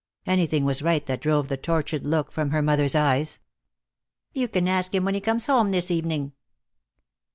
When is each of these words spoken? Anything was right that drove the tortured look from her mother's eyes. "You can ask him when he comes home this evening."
Anything 0.25 0.65
was 0.65 0.81
right 0.81 1.05
that 1.05 1.21
drove 1.21 1.47
the 1.47 1.57
tortured 1.57 2.07
look 2.07 2.31
from 2.31 2.49
her 2.49 2.63
mother's 2.63 2.95
eyes. 2.95 3.39
"You 4.33 4.47
can 4.47 4.67
ask 4.67 4.95
him 4.95 5.05
when 5.05 5.13
he 5.13 5.21
comes 5.21 5.45
home 5.45 5.69
this 5.69 5.91
evening." 5.91 6.31